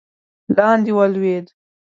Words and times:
لاندې 0.57 0.91
ولوېد. 0.97 1.45